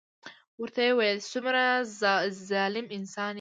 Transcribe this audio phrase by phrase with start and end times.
[0.61, 1.63] ورته يې وويل څومره
[2.47, 3.29] ظلم انسان يې.